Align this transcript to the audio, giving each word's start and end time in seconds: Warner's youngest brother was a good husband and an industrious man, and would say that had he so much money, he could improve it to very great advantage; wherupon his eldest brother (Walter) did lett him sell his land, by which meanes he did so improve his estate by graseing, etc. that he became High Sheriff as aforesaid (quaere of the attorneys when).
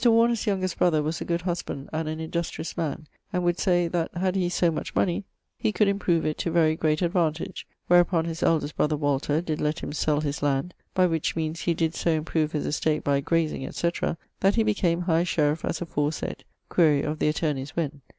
Warner's 0.03 0.47
youngest 0.47 0.79
brother 0.79 1.03
was 1.03 1.21
a 1.21 1.25
good 1.25 1.41
husband 1.43 1.87
and 1.93 2.09
an 2.09 2.19
industrious 2.19 2.75
man, 2.75 3.05
and 3.31 3.43
would 3.43 3.59
say 3.59 3.87
that 3.87 4.09
had 4.17 4.35
he 4.35 4.49
so 4.49 4.71
much 4.71 4.95
money, 4.95 5.25
he 5.59 5.71
could 5.71 5.87
improve 5.87 6.25
it 6.25 6.39
to 6.39 6.49
very 6.49 6.75
great 6.75 7.03
advantage; 7.03 7.67
wherupon 7.87 8.25
his 8.25 8.41
eldest 8.41 8.75
brother 8.75 8.97
(Walter) 8.97 9.41
did 9.41 9.61
lett 9.61 9.83
him 9.83 9.93
sell 9.93 10.21
his 10.21 10.41
land, 10.41 10.73
by 10.95 11.05
which 11.05 11.35
meanes 11.35 11.61
he 11.61 11.75
did 11.75 11.93
so 11.93 12.09
improve 12.09 12.51
his 12.53 12.65
estate 12.65 13.03
by 13.03 13.21
graseing, 13.21 13.63
etc. 13.67 14.17
that 14.39 14.55
he 14.55 14.63
became 14.63 15.01
High 15.01 15.23
Sheriff 15.23 15.63
as 15.63 15.83
aforesaid 15.83 16.45
(quaere 16.67 17.03
of 17.05 17.19
the 17.19 17.27
attorneys 17.27 17.75
when). 17.75 18.01